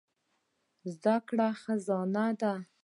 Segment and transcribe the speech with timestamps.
[0.93, 2.53] زده کړه خزانه ده.